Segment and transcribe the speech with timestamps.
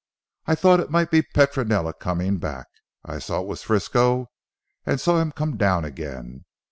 [0.47, 2.65] I thought it might be Petronella coming back.
[3.05, 4.31] I saw it was Frisco
[4.83, 6.45] and saw him come down again.